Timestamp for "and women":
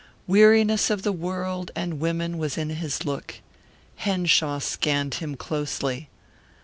1.75-2.39